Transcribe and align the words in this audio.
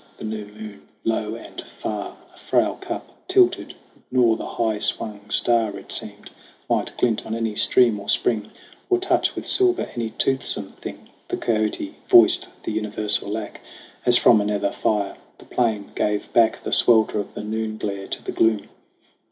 The 0.17 0.25
new 0.25 0.45
moon, 0.45 0.81
low 1.03 1.35
and 1.35 1.61
far, 1.79 2.17
A 2.33 2.37
frail 2.39 2.73
cup 2.81 3.27
tilted, 3.27 3.75
nor 4.09 4.35
the 4.35 4.47
high 4.57 4.79
swung 4.79 5.29
star, 5.29 5.77
It 5.77 5.91
seemed, 5.91 6.31
might 6.67 6.97
glint 6.97 7.23
on 7.23 7.35
any 7.35 7.55
stream 7.55 7.99
or 7.99 8.09
spring 8.09 8.49
Or 8.89 8.97
touch 8.97 9.35
with 9.35 9.45
silver 9.45 9.87
any 9.95 10.09
toothsome 10.09 10.69
thing. 10.69 11.07
The 11.27 11.37
kiote 11.37 11.93
voiced 12.09 12.47
the 12.63 12.71
universal 12.71 13.29
lack. 13.29 13.61
As 14.03 14.17
from 14.17 14.41
a 14.41 14.45
nether 14.45 14.71
fire, 14.71 15.17
the 15.37 15.45
plain 15.45 15.91
gave 15.93 16.33
back 16.33 16.63
The 16.63 16.71
swelter 16.73 17.19
of 17.19 17.35
the 17.35 17.43
noon 17.43 17.77
glare 17.77 18.07
to 18.07 18.23
the 18.23 18.31
gloom. 18.31 18.69